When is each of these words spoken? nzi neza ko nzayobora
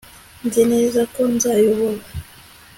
nzi 0.45 0.61
neza 0.71 1.01
ko 1.13 1.21
nzayobora 1.33 2.03